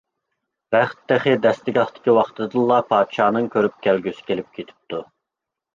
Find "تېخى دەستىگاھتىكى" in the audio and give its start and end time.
1.11-2.15